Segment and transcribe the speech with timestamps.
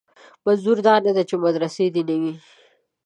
[0.45, 2.33] منظور دا نه دی چې مدرسې دې نه وي.